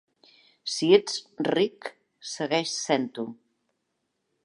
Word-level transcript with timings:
Si 0.75 0.89
ets 0.99 1.19
ric, 1.49 1.91
segueix 2.33 2.75
sent-ho. 2.89 3.31